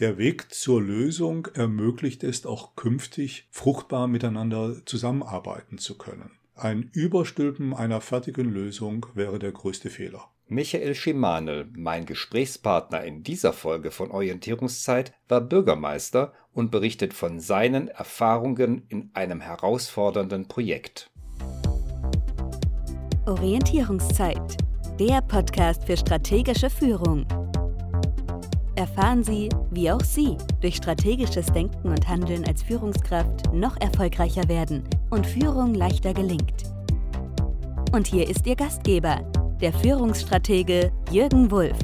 [0.00, 6.30] Der Weg zur Lösung ermöglicht es auch künftig fruchtbar miteinander zusammenarbeiten zu können.
[6.54, 10.30] Ein Überstülpen einer fertigen Lösung wäre der größte Fehler.
[10.48, 17.88] Michael Schimanel, mein Gesprächspartner in dieser Folge von Orientierungszeit, war Bürgermeister und berichtet von seinen
[17.88, 21.10] Erfahrungen in einem herausfordernden Projekt.
[23.26, 24.56] Orientierungszeit,
[24.98, 27.26] der Podcast für strategische Führung.
[28.80, 34.88] Erfahren Sie, wie auch Sie durch strategisches Denken und Handeln als Führungskraft noch erfolgreicher werden
[35.10, 36.62] und Führung leichter gelingt.
[37.92, 39.20] Und hier ist Ihr Gastgeber,
[39.60, 41.76] der Führungsstratege Jürgen Wulff.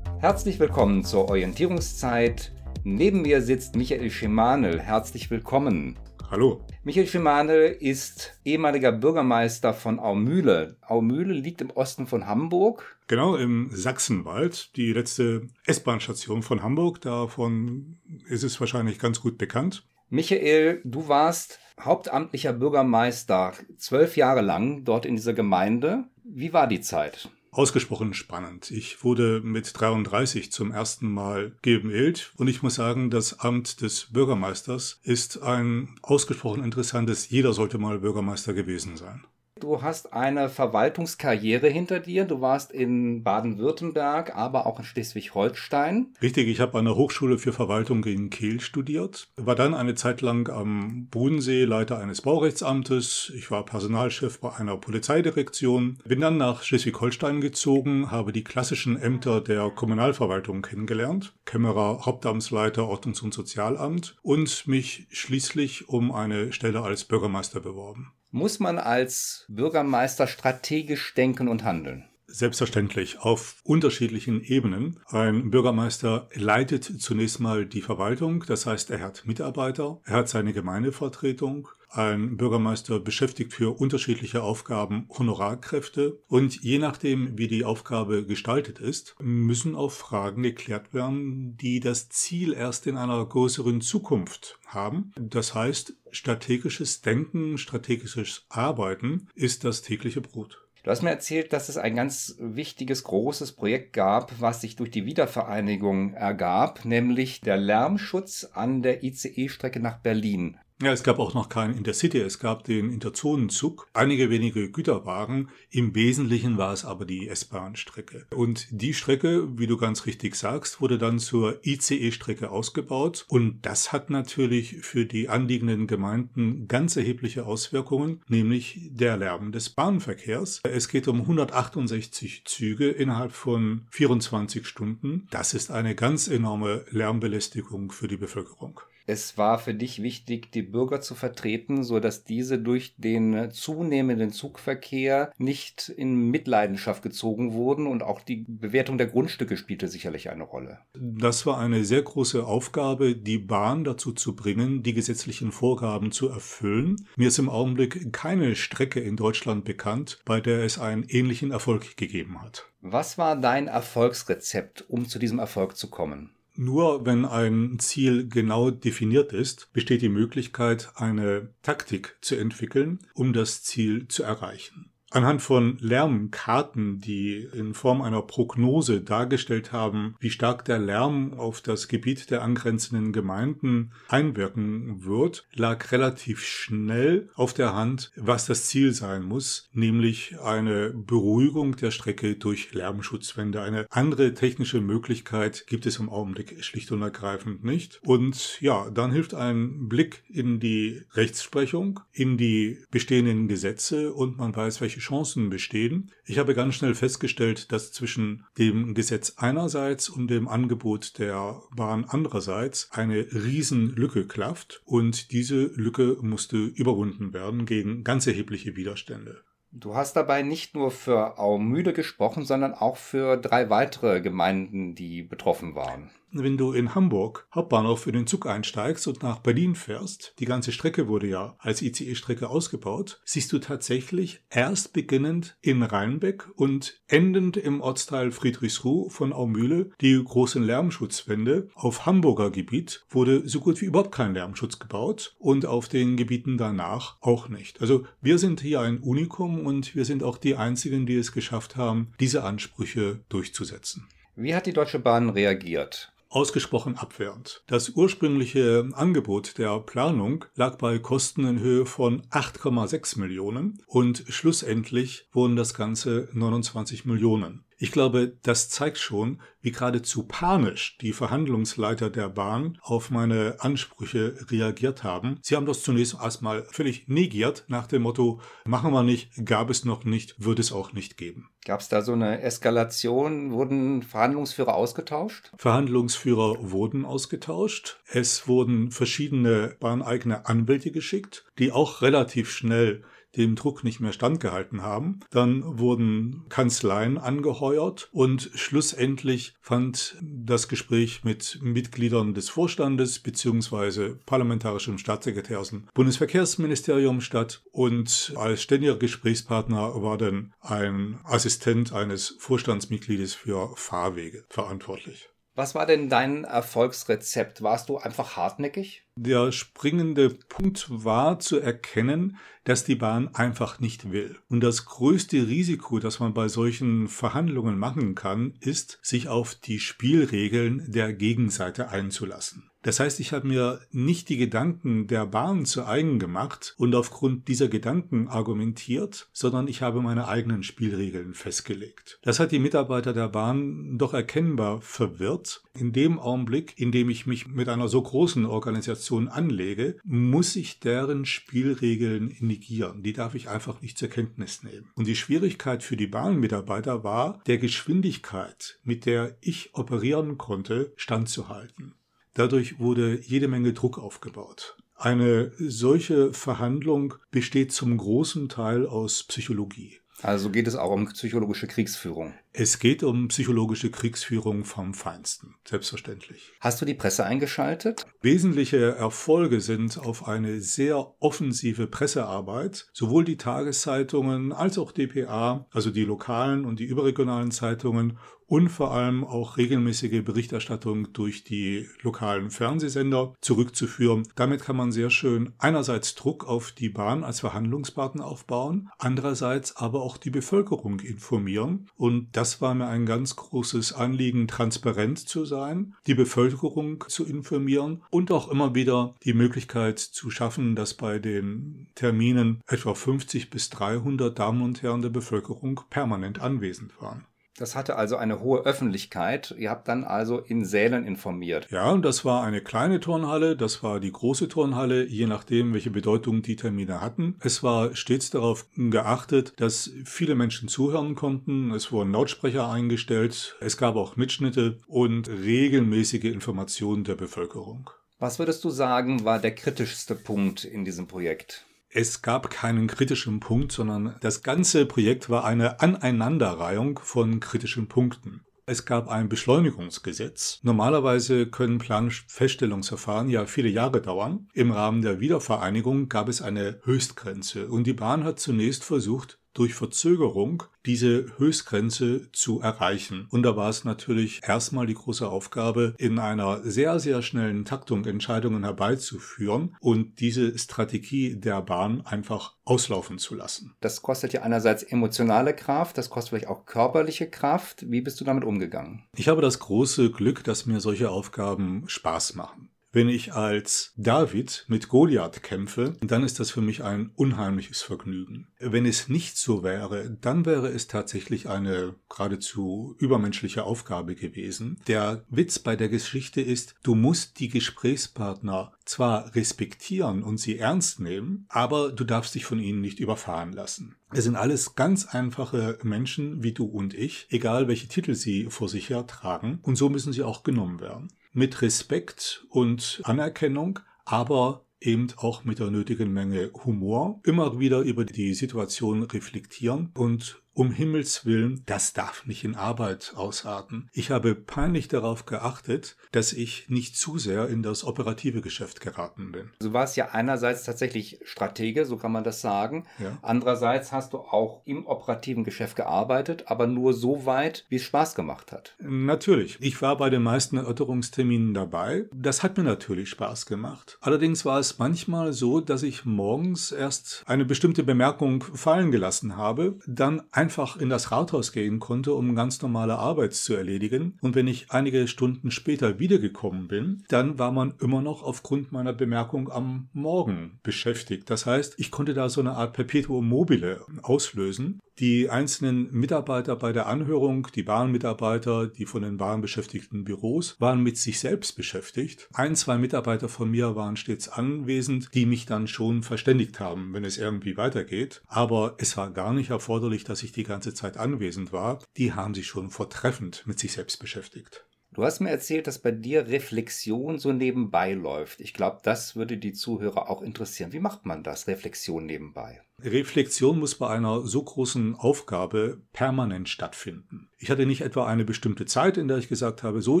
[0.20, 2.52] Herzlich willkommen zur Orientierungszeit.
[2.84, 4.80] Neben mir sitzt Michael Schimanel.
[4.80, 5.96] Herzlich willkommen.
[6.32, 6.64] Hallo.
[6.82, 10.78] Michael Schimanel ist ehemaliger Bürgermeister von Aumühle.
[10.80, 12.96] Aumühle liegt im Osten von Hamburg.
[13.06, 17.02] Genau, im Sachsenwald, die letzte S-Bahn-Station von Hamburg.
[17.02, 17.98] Davon
[18.30, 19.86] ist es wahrscheinlich ganz gut bekannt.
[20.08, 26.04] Michael, du warst hauptamtlicher Bürgermeister zwölf Jahre lang dort in dieser Gemeinde.
[26.24, 27.28] Wie war die Zeit?
[27.52, 28.70] Ausgesprochen spannend.
[28.70, 34.06] Ich wurde mit 33 zum ersten Mal gewählt und ich muss sagen, das Amt des
[34.10, 37.28] Bürgermeisters ist ein ausgesprochen interessantes.
[37.28, 39.24] Jeder sollte mal Bürgermeister gewesen sein.
[39.62, 42.24] Du hast eine Verwaltungskarriere hinter dir.
[42.24, 46.08] Du warst in Baden-Württemberg, aber auch in Schleswig-Holstein.
[46.20, 50.20] Richtig, ich habe an der Hochschule für Verwaltung in Kiel studiert, war dann eine Zeit
[50.20, 53.30] lang am Bodensee Leiter eines Baurechtsamtes.
[53.36, 59.40] Ich war Personalchef bei einer Polizeidirektion, bin dann nach Schleswig-Holstein gezogen, habe die klassischen Ämter
[59.40, 67.04] der Kommunalverwaltung kennengelernt, Kämmerer, Hauptamtsleiter, Ordnungs- und Sozialamt und mich schließlich um eine Stelle als
[67.04, 68.10] Bürgermeister beworben.
[68.34, 72.08] Muss man als Bürgermeister strategisch denken und handeln?
[72.26, 75.00] Selbstverständlich auf unterschiedlichen Ebenen.
[75.04, 80.54] Ein Bürgermeister leitet zunächst mal die Verwaltung, das heißt, er hat Mitarbeiter, er hat seine
[80.54, 88.78] Gemeindevertretung, ein Bürgermeister beschäftigt für unterschiedliche Aufgaben Honorarkräfte und je nachdem, wie die Aufgabe gestaltet
[88.78, 95.12] ist, müssen auch Fragen geklärt werden, die das Ziel erst in einer größeren Zukunft haben.
[95.18, 100.62] Das heißt, strategisches Denken, strategisches Arbeiten ist das tägliche Brot.
[100.84, 104.90] Du hast mir erzählt, dass es ein ganz wichtiges, großes Projekt gab, was sich durch
[104.90, 110.58] die Wiedervereinigung ergab, nämlich der Lärmschutz an der ICE-Strecke nach Berlin.
[110.82, 115.48] Ja, es gab auch noch keinen Intercity, es gab den Interzonenzug, einige wenige Güterwagen.
[115.70, 118.26] Im Wesentlichen war es aber die S-Bahn-Strecke.
[118.34, 123.26] Und die Strecke, wie du ganz richtig sagst, wurde dann zur ICE-Strecke ausgebaut.
[123.28, 129.70] Und das hat natürlich für die anliegenden Gemeinden ganz erhebliche Auswirkungen, nämlich der Lärm des
[129.70, 130.62] Bahnverkehrs.
[130.64, 135.28] Es geht um 168 Züge innerhalb von 24 Stunden.
[135.30, 138.80] Das ist eine ganz enorme Lärmbelästigung für die Bevölkerung.
[139.06, 144.32] Es war für dich wichtig, die Bürger zu vertreten, so dass diese durch den zunehmenden
[144.32, 150.44] Zugverkehr nicht in Mitleidenschaft gezogen wurden und auch die Bewertung der Grundstücke spielte sicherlich eine
[150.44, 150.78] Rolle.
[150.94, 156.28] Das war eine sehr große Aufgabe, die Bahn dazu zu bringen, die gesetzlichen Vorgaben zu
[156.28, 156.96] erfüllen.
[157.16, 161.96] Mir ist im Augenblick keine Strecke in Deutschland bekannt, bei der es einen ähnlichen Erfolg
[161.96, 162.72] gegeben hat.
[162.80, 166.34] Was war dein Erfolgsrezept, um zu diesem Erfolg zu kommen?
[166.54, 173.32] Nur wenn ein Ziel genau definiert ist, besteht die Möglichkeit, eine Taktik zu entwickeln, um
[173.32, 174.91] das Ziel zu erreichen.
[175.12, 181.60] Anhand von Lärmkarten, die in Form einer Prognose dargestellt haben, wie stark der Lärm auf
[181.60, 188.68] das Gebiet der angrenzenden Gemeinden einwirken wird, lag relativ schnell auf der Hand, was das
[188.68, 193.60] Ziel sein muss, nämlich eine Beruhigung der Strecke durch Lärmschutzwände.
[193.60, 198.00] Eine andere technische Möglichkeit gibt es im Augenblick schlicht und ergreifend nicht.
[198.02, 204.56] Und ja, dann hilft ein Blick in die Rechtsprechung, in die bestehenden Gesetze und man
[204.56, 206.10] weiß, welche Chancen bestehen.
[206.24, 212.06] Ich habe ganz schnell festgestellt, dass zwischen dem Gesetz einerseits und dem Angebot der Bahn
[212.08, 219.42] andererseits eine Riesenlücke klafft und diese Lücke musste überwunden werden gegen ganz erhebliche Widerstände.
[219.72, 225.22] Du hast dabei nicht nur für Aumühle gesprochen, sondern auch für drei weitere Gemeinden, die
[225.22, 230.34] betroffen waren wenn du in Hamburg Hauptbahnhof in den Zug einsteigst und nach Berlin fährst,
[230.38, 236.48] die ganze Strecke wurde ja als ICE-Strecke ausgebaut, siehst du tatsächlich erst beginnend in Rheinbeck
[236.56, 241.68] und endend im Ortsteil Friedrichsruh von Aumühle die großen Lärmschutzwände.
[241.74, 246.56] Auf Hamburger Gebiet wurde so gut wie überhaupt kein Lärmschutz gebaut und auf den Gebieten
[246.56, 247.80] danach auch nicht.
[247.80, 251.76] Also wir sind hier ein Unikum und wir sind auch die einzigen, die es geschafft
[251.76, 254.08] haben, diese Ansprüche durchzusetzen.
[254.34, 256.11] Wie hat die Deutsche Bahn reagiert?
[256.32, 257.62] Ausgesprochen abwehrend.
[257.66, 265.28] Das ursprüngliche Angebot der Planung lag bei Kosten in Höhe von 8,6 Millionen und schlussendlich
[265.32, 267.64] wurden das Ganze 29 Millionen.
[267.82, 274.36] Ich glaube, das zeigt schon, wie geradezu panisch die Verhandlungsleiter der Bahn auf meine Ansprüche
[274.52, 275.40] reagiert haben.
[275.42, 279.84] Sie haben das zunächst erstmal völlig negiert nach dem Motto, machen wir nicht, gab es
[279.84, 281.48] noch nicht, wird es auch nicht geben.
[281.64, 283.50] Gab es da so eine Eskalation?
[283.50, 285.50] Wurden Verhandlungsführer ausgetauscht?
[285.56, 287.98] Verhandlungsführer wurden ausgetauscht.
[288.06, 293.02] Es wurden verschiedene bahneigene Anwälte geschickt, die auch relativ schnell
[293.36, 295.20] dem Druck nicht mehr standgehalten haben.
[295.30, 304.16] Dann wurden Kanzleien angeheuert und schlussendlich fand das Gespräch mit Mitgliedern des Vorstandes bzw.
[304.26, 312.36] parlamentarischem Staatssekretär aus dem Bundesverkehrsministerium statt und als ständiger Gesprächspartner war dann ein Assistent eines
[312.38, 315.31] Vorstandsmitgliedes für Fahrwege verantwortlich.
[315.54, 317.62] Was war denn dein Erfolgsrezept?
[317.62, 319.04] Warst du einfach hartnäckig?
[319.16, 324.38] Der springende Punkt war zu erkennen, dass die Bahn einfach nicht will.
[324.48, 329.78] Und das größte Risiko, das man bei solchen Verhandlungen machen kann, ist, sich auf die
[329.78, 332.71] Spielregeln der Gegenseite einzulassen.
[332.82, 337.46] Das heißt, ich habe mir nicht die Gedanken der Bahn zu eigen gemacht und aufgrund
[337.46, 342.18] dieser Gedanken argumentiert, sondern ich habe meine eigenen Spielregeln festgelegt.
[342.22, 345.62] Das hat die Mitarbeiter der Bahn doch erkennbar verwirrt.
[345.78, 350.80] In dem Augenblick, in dem ich mich mit einer so großen Organisation anlege, muss ich
[350.80, 353.02] deren Spielregeln negieren.
[353.02, 354.90] Die darf ich einfach nicht zur Kenntnis nehmen.
[354.96, 361.94] Und die Schwierigkeit für die Bahnmitarbeiter war, der Geschwindigkeit, mit der ich operieren konnte, standzuhalten.
[362.34, 364.76] Dadurch wurde jede Menge Druck aufgebaut.
[364.96, 369.98] Eine solche Verhandlung besteht zum großen Teil aus Psychologie.
[370.22, 372.34] Also geht es auch um psychologische Kriegsführung.
[372.54, 376.52] Es geht um psychologische Kriegsführung vom Feinsten, selbstverständlich.
[376.60, 378.04] Hast du die Presse eingeschaltet?
[378.20, 382.88] Wesentliche Erfolge sind auf eine sehr offensive Pressearbeit.
[382.92, 388.18] Sowohl die Tageszeitungen als auch DPA, also die lokalen und die überregionalen Zeitungen
[388.52, 394.28] und vor allem auch regelmäßige Berichterstattung durch die lokalen Fernsehsender zurückzuführen.
[394.34, 400.02] Damit kann man sehr schön einerseits Druck auf die Bahn als Verhandlungspartner aufbauen, andererseits aber
[400.02, 401.88] auch die Bevölkerung informieren.
[401.96, 408.02] Und das war mir ein ganz großes Anliegen, transparent zu sein, die Bevölkerung zu informieren
[408.10, 413.70] und auch immer wieder die Möglichkeit zu schaffen, dass bei den Terminen etwa 50 bis
[413.70, 417.26] 300 Damen und Herren der Bevölkerung permanent anwesend waren.
[417.58, 419.54] Das hatte also eine hohe Öffentlichkeit.
[419.58, 421.68] Ihr habt dann also in Sälen informiert.
[421.70, 425.90] Ja, und das war eine kleine Turnhalle, das war die große Turnhalle, je nachdem, welche
[425.90, 427.36] Bedeutung die Termine hatten.
[427.40, 431.72] Es war stets darauf geachtet, dass viele Menschen zuhören konnten.
[431.72, 433.56] Es wurden Lautsprecher eingestellt.
[433.60, 437.90] Es gab auch Mitschnitte und regelmäßige Informationen der Bevölkerung.
[438.18, 441.66] Was würdest du sagen, war der kritischste Punkt in diesem Projekt?
[441.94, 448.46] Es gab keinen kritischen Punkt, sondern das ganze Projekt war eine Aneinanderreihung von kritischen Punkten.
[448.64, 450.60] Es gab ein Beschleunigungsgesetz.
[450.62, 454.48] Normalerweise können Planfeststellungsverfahren ja viele Jahre dauern.
[454.54, 459.74] Im Rahmen der Wiedervereinigung gab es eine Höchstgrenze und die Bahn hat zunächst versucht, durch
[459.74, 463.26] Verzögerung diese Höchstgrenze zu erreichen.
[463.30, 468.04] Und da war es natürlich erstmal die große Aufgabe, in einer sehr, sehr schnellen Taktung
[468.04, 473.74] Entscheidungen herbeizuführen und diese Strategie der Bahn einfach auslaufen zu lassen.
[473.80, 477.90] Das kostet ja einerseits emotionale Kraft, das kostet vielleicht auch körperliche Kraft.
[477.90, 479.04] Wie bist du damit umgegangen?
[479.16, 482.71] Ich habe das große Glück, dass mir solche Aufgaben Spaß machen.
[482.94, 488.48] Wenn ich als David mit Goliath kämpfe, dann ist das für mich ein unheimliches Vergnügen.
[488.58, 494.78] Wenn es nicht so wäre, dann wäre es tatsächlich eine geradezu übermenschliche Aufgabe gewesen.
[494.88, 501.00] Der Witz bei der Geschichte ist, du musst die Gesprächspartner zwar respektieren und sie ernst
[501.00, 503.96] nehmen, aber du darfst dich von ihnen nicht überfahren lassen.
[504.10, 508.68] Es sind alles ganz einfache Menschen wie du und ich, egal welche Titel sie vor
[508.68, 514.64] sich her tragen, und so müssen sie auch genommen werden mit Respekt und Anerkennung, aber
[514.80, 520.70] eben auch mit der nötigen Menge Humor, immer wieder über die Situation reflektieren und um
[520.70, 523.88] Himmels willen, das darf nicht in Arbeit ausarten.
[523.92, 529.32] Ich habe peinlich darauf geachtet, dass ich nicht zu sehr in das operative Geschäft geraten
[529.32, 529.50] bin.
[529.60, 532.84] Du warst ja einerseits tatsächlich Stratege, so kann man das sagen.
[532.98, 533.18] Ja.
[533.22, 538.14] Andererseits hast du auch im operativen Geschäft gearbeitet, aber nur so weit, wie es Spaß
[538.14, 538.76] gemacht hat.
[538.80, 539.56] Natürlich.
[539.60, 542.06] Ich war bei den meisten Erörterungsterminen dabei.
[542.14, 543.98] Das hat mir natürlich Spaß gemacht.
[544.00, 549.78] Allerdings war es manchmal so, dass ich morgens erst eine bestimmte Bemerkung fallen gelassen habe,
[549.86, 554.18] dann einfach in das Rathaus gehen konnte, um ganz normale Arbeit zu erledigen.
[554.22, 558.92] Und wenn ich einige Stunden später wiedergekommen bin, dann war man immer noch aufgrund meiner
[558.92, 561.30] Bemerkung am Morgen beschäftigt.
[561.30, 566.72] Das heißt, ich konnte da so eine Art Perpetuum mobile auslösen die einzelnen Mitarbeiter bei
[566.72, 572.28] der Anhörung, die Bahnmitarbeiter, die von den bahnbeschäftigten Büros, waren mit sich selbst beschäftigt.
[572.34, 577.04] Ein, zwei Mitarbeiter von mir waren stets anwesend, die mich dann schon verständigt haben, wenn
[577.04, 578.22] es irgendwie weitergeht.
[578.26, 581.78] Aber es war gar nicht erforderlich, dass ich die ganze Zeit anwesend war.
[581.96, 584.66] Die haben sich schon vortreffend mit sich selbst beschäftigt.
[584.94, 588.40] Du hast mir erzählt, dass bei dir Reflexion so nebenbei läuft.
[588.40, 590.74] Ich glaube, das würde die Zuhörer auch interessieren.
[590.74, 592.60] Wie macht man das, Reflexion nebenbei?
[592.84, 597.28] Reflexion muss bei einer so großen Aufgabe permanent stattfinden.
[597.38, 600.00] Ich hatte nicht etwa eine bestimmte Zeit, in der ich gesagt habe, so,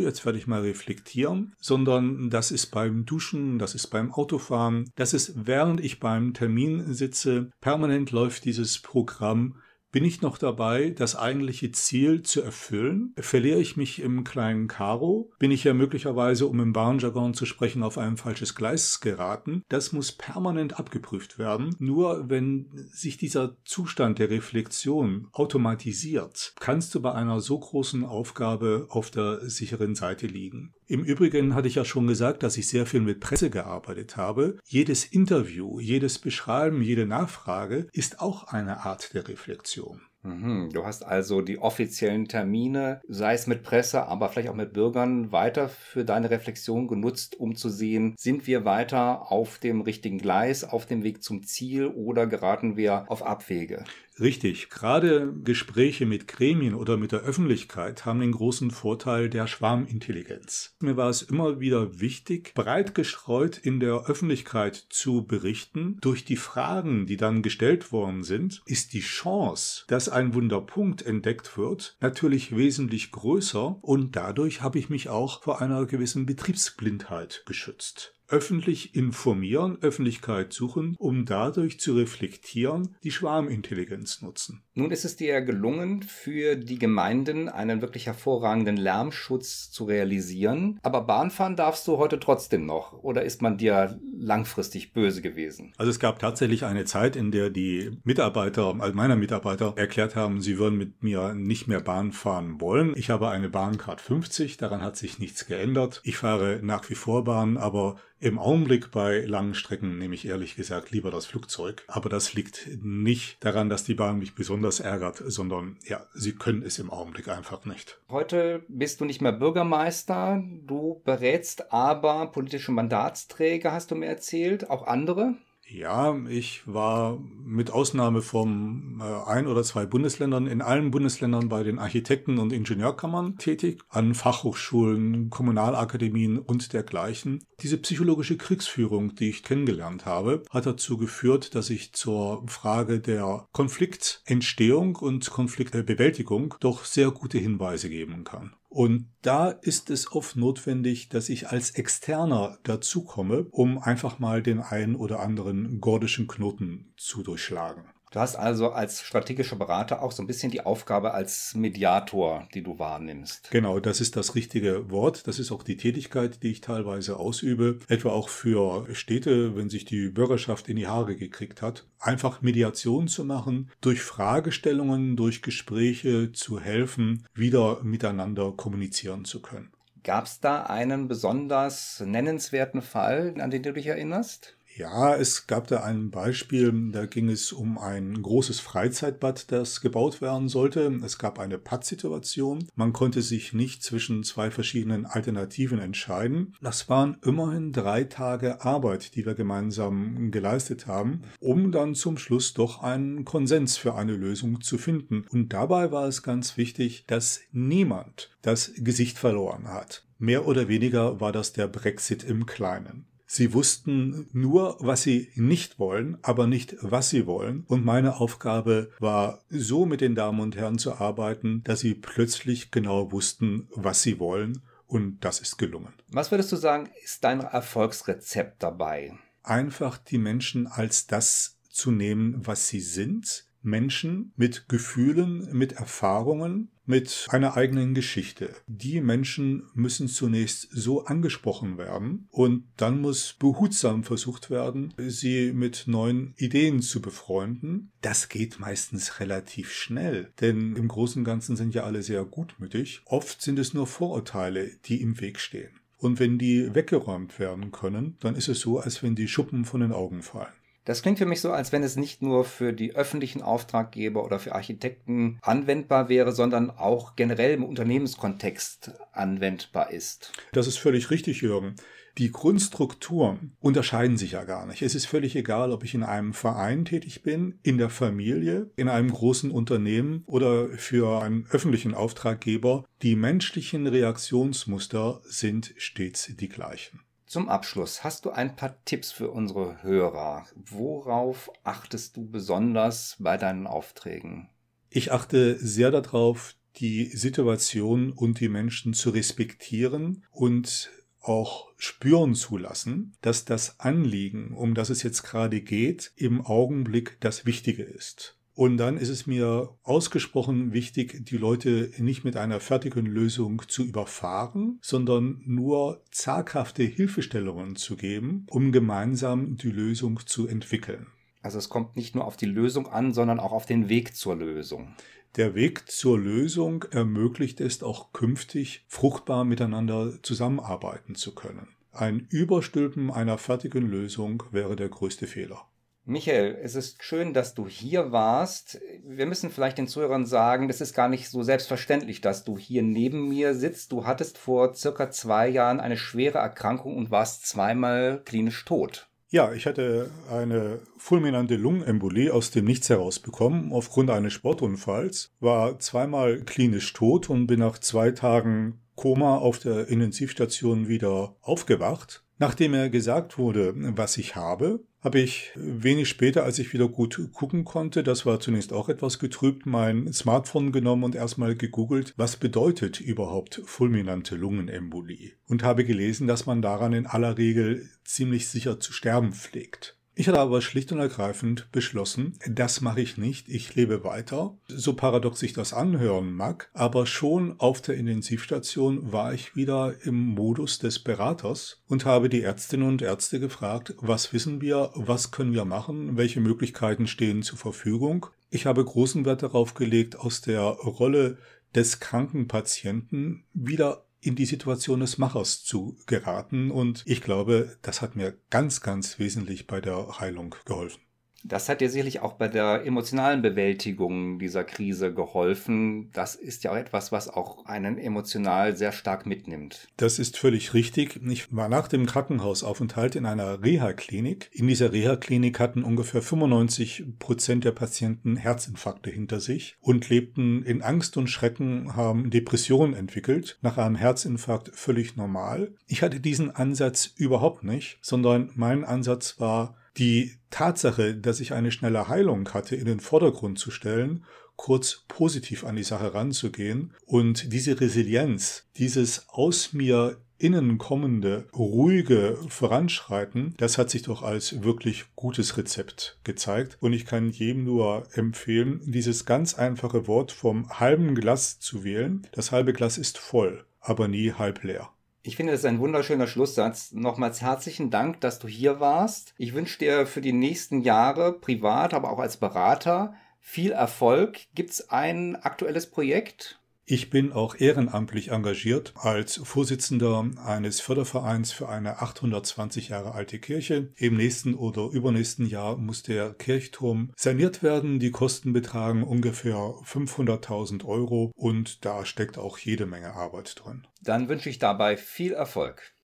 [0.00, 5.14] jetzt werde ich mal reflektieren, sondern das ist beim Duschen, das ist beim Autofahren, das
[5.14, 9.56] ist während ich beim Termin sitze, permanent läuft dieses Programm
[9.92, 13.14] bin ich noch dabei, das eigentliche Ziel zu erfüllen?
[13.18, 15.30] Verliere ich mich im kleinen Karo?
[15.38, 19.62] Bin ich ja möglicherweise, um im Bahnjargon zu sprechen, auf ein falsches Gleis geraten?
[19.68, 21.76] Das muss permanent abgeprüft werden.
[21.78, 28.86] Nur wenn sich dieser Zustand der Reflexion automatisiert, kannst du bei einer so großen Aufgabe
[28.88, 30.72] auf der sicheren Seite liegen.
[30.86, 34.58] Im Übrigen hatte ich ja schon gesagt, dass ich sehr viel mit Presse gearbeitet habe.
[34.66, 40.02] Jedes Interview, jedes Beschreiben, jede Nachfrage ist auch eine Art der Reflexion.
[40.22, 40.70] Mhm.
[40.72, 45.32] Du hast also die offiziellen Termine, sei es mit Presse, aber vielleicht auch mit Bürgern,
[45.32, 50.64] weiter für deine Reflexion genutzt, um zu sehen, sind wir weiter auf dem richtigen Gleis,
[50.64, 53.84] auf dem Weg zum Ziel oder geraten wir auf Abwege?
[54.20, 54.68] Richtig.
[54.68, 60.76] Gerade Gespräche mit Gremien oder mit der Öffentlichkeit haben den großen Vorteil der Schwarmintelligenz.
[60.80, 65.98] Mir war es immer wieder wichtig, breit gestreut in der Öffentlichkeit zu berichten.
[66.00, 71.56] Durch die Fragen, die dann gestellt worden sind, ist die Chance, dass ein Wunderpunkt entdeckt
[71.56, 78.14] wird, natürlich wesentlich größer und dadurch habe ich mich auch vor einer gewissen Betriebsblindheit geschützt
[78.32, 84.62] öffentlich informieren, Öffentlichkeit suchen, um dadurch zu reflektieren, die Schwarmintelligenz nutzen.
[84.74, 90.80] Nun ist es dir gelungen, für die Gemeinden einen wirklich hervorragenden Lärmschutz zu realisieren.
[90.82, 92.94] Aber Bahnfahren darfst du heute trotzdem noch.
[93.02, 95.74] Oder ist man dir langfristig böse gewesen?
[95.76, 100.40] Also es gab tatsächlich eine Zeit, in der die Mitarbeiter, also meiner Mitarbeiter, erklärt haben,
[100.40, 102.94] sie würden mit mir nicht mehr Bahn fahren wollen.
[102.96, 106.00] Ich habe eine Bahncard 50, daran hat sich nichts geändert.
[106.02, 110.54] Ich fahre nach wie vor Bahn, aber im Augenblick bei langen Strecken nehme ich ehrlich
[110.54, 111.82] gesagt lieber das Flugzeug.
[111.88, 116.62] Aber das liegt nicht daran, dass die Bahn mich besonders ärgert, sondern ja, sie können
[116.62, 118.00] es im Augenblick einfach nicht.
[118.08, 124.70] Heute bist du nicht mehr Bürgermeister, du berätst aber politische Mandatsträger, hast du mir erzählt,
[124.70, 125.34] auch andere?
[125.72, 131.62] Ja, ich war mit Ausnahme von äh, ein oder zwei Bundesländern in allen Bundesländern bei
[131.62, 137.42] den Architekten- und Ingenieurkammern tätig, an Fachhochschulen, Kommunalakademien und dergleichen.
[137.60, 143.46] Diese psychologische Kriegsführung, die ich kennengelernt habe, hat dazu geführt, dass ich zur Frage der
[143.52, 148.54] Konfliktentstehung und Konfliktbewältigung doch sehr gute Hinweise geben kann.
[148.72, 154.60] Und da ist es oft notwendig, dass ich als Externer dazukomme, um einfach mal den
[154.60, 157.91] einen oder anderen gordischen Knoten zu durchschlagen.
[158.12, 162.62] Du hast also als strategischer Berater auch so ein bisschen die Aufgabe als Mediator, die
[162.62, 163.50] du wahrnimmst.
[163.50, 165.26] Genau, das ist das richtige Wort.
[165.26, 167.78] Das ist auch die Tätigkeit, die ich teilweise ausübe.
[167.88, 171.86] Etwa auch für Städte, wenn sich die Bürgerschaft in die Haare gekriegt hat.
[172.00, 179.72] Einfach Mediation zu machen, durch Fragestellungen, durch Gespräche zu helfen, wieder miteinander kommunizieren zu können.
[180.04, 184.56] Gab es da einen besonders nennenswerten Fall, an den du dich erinnerst?
[184.74, 190.22] Ja, es gab da ein Beispiel, da ging es um ein großes Freizeitbad, das gebaut
[190.22, 190.98] werden sollte.
[191.04, 192.66] Es gab eine Pattsituation.
[192.74, 196.54] Man konnte sich nicht zwischen zwei verschiedenen Alternativen entscheiden.
[196.62, 202.54] Das waren immerhin drei Tage Arbeit, die wir gemeinsam geleistet haben, um dann zum Schluss
[202.54, 205.26] doch einen Konsens für eine Lösung zu finden.
[205.30, 210.06] Und dabei war es ganz wichtig, dass niemand das Gesicht verloren hat.
[210.18, 213.11] Mehr oder weniger war das der Brexit im Kleinen.
[213.34, 217.64] Sie wussten nur, was sie nicht wollen, aber nicht, was sie wollen.
[217.66, 222.70] Und meine Aufgabe war, so mit den Damen und Herren zu arbeiten, dass sie plötzlich
[222.70, 224.60] genau wussten, was sie wollen.
[224.86, 225.94] Und das ist gelungen.
[226.08, 229.14] Was würdest du sagen, ist dein Erfolgsrezept dabei?
[229.42, 236.70] Einfach die Menschen als das zu nehmen, was sie sind, Menschen mit Gefühlen, mit Erfahrungen,
[236.84, 238.54] mit einer eigenen Geschichte.
[238.66, 245.84] Die Menschen müssen zunächst so angesprochen werden und dann muss behutsam versucht werden, sie mit
[245.86, 247.92] neuen Ideen zu befreunden.
[248.00, 253.02] Das geht meistens relativ schnell, denn im Großen und Ganzen sind ja alle sehr gutmütig.
[253.04, 255.70] Oft sind es nur Vorurteile, die im Weg stehen.
[255.98, 259.82] Und wenn die weggeräumt werden können, dann ist es so, als wenn die Schuppen von
[259.82, 260.52] den Augen fallen.
[260.84, 264.38] Das klingt für mich so, als wenn es nicht nur für die öffentlichen Auftraggeber oder
[264.38, 270.32] für Architekten anwendbar wäre, sondern auch generell im Unternehmenskontext anwendbar ist.
[270.52, 271.76] Das ist völlig richtig, Jürgen.
[272.18, 274.82] Die Grundstrukturen unterscheiden sich ja gar nicht.
[274.82, 278.88] Es ist völlig egal, ob ich in einem Verein tätig bin, in der Familie, in
[278.88, 282.84] einem großen Unternehmen oder für einen öffentlichen Auftraggeber.
[283.00, 287.00] Die menschlichen Reaktionsmuster sind stets die gleichen.
[287.32, 290.44] Zum Abschluss hast du ein paar Tipps für unsere Hörer.
[290.54, 294.50] Worauf achtest du besonders bei deinen Aufträgen?
[294.90, 300.90] Ich achte sehr darauf, die Situation und die Menschen zu respektieren und
[301.22, 307.16] auch spüren zu lassen, dass das Anliegen, um das es jetzt gerade geht, im Augenblick
[307.20, 308.36] das Wichtige ist.
[308.54, 313.82] Und dann ist es mir ausgesprochen wichtig, die Leute nicht mit einer fertigen Lösung zu
[313.82, 321.06] überfahren, sondern nur zaghafte Hilfestellungen zu geben, um gemeinsam die Lösung zu entwickeln.
[321.40, 324.36] Also es kommt nicht nur auf die Lösung an, sondern auch auf den Weg zur
[324.36, 324.94] Lösung.
[325.36, 331.68] Der Weg zur Lösung ermöglicht es auch künftig, fruchtbar miteinander zusammenarbeiten zu können.
[331.90, 335.66] Ein Überstülpen einer fertigen Lösung wäre der größte Fehler.
[336.04, 338.80] Michael, es ist schön, dass du hier warst.
[339.04, 342.82] Wir müssen vielleicht den Zuhörern sagen, das ist gar nicht so selbstverständlich, dass du hier
[342.82, 343.92] neben mir sitzt.
[343.92, 349.08] Du hattest vor circa zwei Jahren eine schwere Erkrankung und warst zweimal klinisch tot.
[349.28, 355.78] Ja, ich hatte eine fulminante Lungenembolie aus dem Nichts heraus bekommen aufgrund eines Sportunfalls, war
[355.78, 362.24] zweimal klinisch tot und bin nach zwei Tagen Koma auf der Intensivstation wieder aufgewacht.
[362.38, 367.20] Nachdem mir gesagt wurde, was ich habe, habe ich wenig später, als ich wieder gut
[367.32, 372.36] gucken konnte, das war zunächst auch etwas getrübt, mein Smartphone genommen und erstmal gegoogelt, was
[372.36, 378.78] bedeutet überhaupt fulminante Lungenembolie und habe gelesen, dass man daran in aller Regel ziemlich sicher
[378.78, 379.98] zu sterben pflegt.
[380.14, 384.54] Ich hatte aber schlicht und ergreifend beschlossen, das mache ich nicht, ich lebe weiter.
[384.68, 390.16] So paradox sich das anhören mag, aber schon auf der Intensivstation war ich wieder im
[390.16, 395.54] Modus des Beraters und habe die Ärztinnen und Ärzte gefragt, was wissen wir, was können
[395.54, 398.26] wir machen, welche Möglichkeiten stehen zur Verfügung.
[398.50, 401.38] Ich habe großen Wert darauf gelegt, aus der Rolle
[401.74, 406.70] des kranken Patienten wieder in die Situation des Machers zu geraten.
[406.70, 411.02] Und ich glaube, das hat mir ganz, ganz wesentlich bei der Heilung geholfen.
[411.44, 416.10] Das hat dir sicherlich auch bei der emotionalen Bewältigung dieser Krise geholfen.
[416.12, 419.88] Das ist ja auch etwas, was auch einen emotional sehr stark mitnimmt.
[419.96, 421.20] Das ist völlig richtig.
[421.26, 424.50] Ich war nach dem Krankenhausaufenthalt in einer Reha-Klinik.
[424.52, 430.82] In dieser Reha-Klinik hatten ungefähr 95 Prozent der Patienten Herzinfarkte hinter sich und lebten in
[430.82, 433.58] Angst und Schrecken, haben Depressionen entwickelt.
[433.62, 435.74] Nach einem Herzinfarkt völlig normal.
[435.86, 441.72] Ich hatte diesen Ansatz überhaupt nicht, sondern mein Ansatz war, die Tatsache, dass ich eine
[441.72, 444.24] schnelle Heilung hatte, in den Vordergrund zu stellen,
[444.56, 452.36] kurz positiv an die Sache ranzugehen und diese Resilienz, dieses aus mir innen kommende, ruhige
[452.48, 456.78] Voranschreiten, das hat sich doch als wirklich gutes Rezept gezeigt.
[456.80, 462.26] Und ich kann jedem nur empfehlen, dieses ganz einfache Wort vom halben Glas zu wählen.
[462.32, 464.90] Das halbe Glas ist voll, aber nie halb leer.
[465.24, 466.90] Ich finde, das ist ein wunderschöner Schlusssatz.
[466.90, 469.34] Nochmals herzlichen Dank, dass du hier warst.
[469.38, 474.40] Ich wünsche dir für die nächsten Jahre, privat, aber auch als Berater, viel Erfolg.
[474.56, 476.60] Gibt es ein aktuelles Projekt?
[476.84, 483.92] Ich bin auch ehrenamtlich engagiert als Vorsitzender eines Fördervereins für eine 820 Jahre alte Kirche.
[483.94, 488.00] Im nächsten oder übernächsten Jahr muss der Kirchturm saniert werden.
[488.00, 493.86] Die Kosten betragen ungefähr 500.000 Euro und da steckt auch jede Menge Arbeit drin.
[494.02, 495.94] Dann wünsche ich dabei viel Erfolg.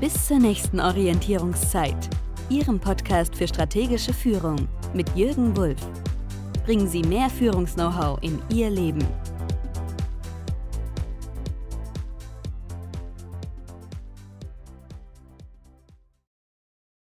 [0.00, 2.08] Bis zur nächsten Orientierungszeit.
[2.48, 5.86] Ihrem Podcast für strategische Führung mit Jürgen Wulff
[6.66, 9.06] bringen Sie mehr Führungs-Know-how in Ihr Leben.